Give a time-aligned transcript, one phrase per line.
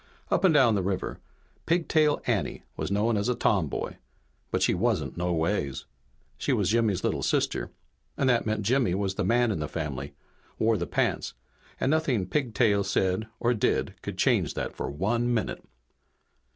[0.31, 1.19] Up and down the river
[1.67, 3.97] Pigtail Anne was known as a tomboy,
[4.49, 5.85] but she wasn't no ways.
[6.39, 7.69] She was Jimmy's little sister.
[8.15, 10.07] That meant Jimmy was the man in the family,
[10.57, 11.35] and wore the pants,
[11.79, 15.63] and nothing Pigtail said or did could change that for one minute.